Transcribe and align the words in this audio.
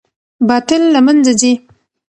باطل 0.47 0.81
له 0.93 0.99
منځه 1.07 1.33
ځي 1.41 1.53